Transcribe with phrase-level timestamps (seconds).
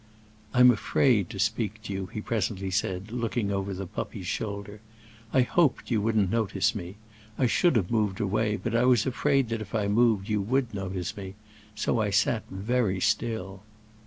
[0.51, 4.81] "I'm afraid to speak to you," he presently said, looking over the puppy's shoulder.
[5.31, 6.95] "I hoped you wouldn't notice me.
[7.37, 10.73] I should have moved away, but I was afraid that if I moved you would
[10.73, 11.35] notice me.
[11.75, 13.61] So I sat very still."